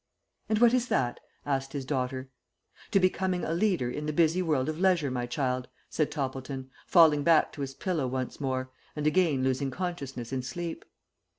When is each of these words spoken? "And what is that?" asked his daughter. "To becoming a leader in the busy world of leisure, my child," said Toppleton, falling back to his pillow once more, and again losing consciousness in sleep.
"And 0.49 0.57
what 0.57 0.73
is 0.73 0.87
that?" 0.87 1.19
asked 1.45 1.73
his 1.73 1.85
daughter. 1.85 2.27
"To 2.89 2.99
becoming 2.99 3.43
a 3.43 3.53
leader 3.53 3.87
in 3.87 4.07
the 4.07 4.11
busy 4.11 4.41
world 4.41 4.67
of 4.67 4.79
leisure, 4.79 5.11
my 5.11 5.27
child," 5.27 5.67
said 5.91 6.09
Toppleton, 6.09 6.71
falling 6.87 7.21
back 7.21 7.51
to 7.53 7.61
his 7.61 7.75
pillow 7.75 8.07
once 8.07 8.41
more, 8.41 8.71
and 8.95 9.05
again 9.05 9.43
losing 9.43 9.69
consciousness 9.69 10.33
in 10.33 10.41
sleep. 10.41 10.85